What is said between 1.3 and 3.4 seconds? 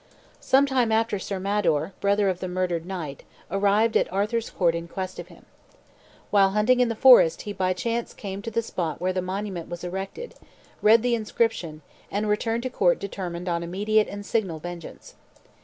Mador, brother of the murdered knight,